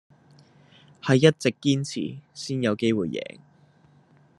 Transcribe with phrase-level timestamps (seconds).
[0.99, 3.37] 係一直堅持先有機會贏